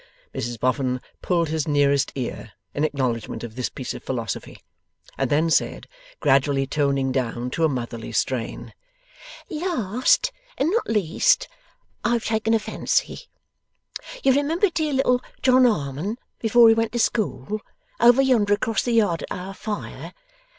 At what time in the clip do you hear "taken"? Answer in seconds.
12.25-12.55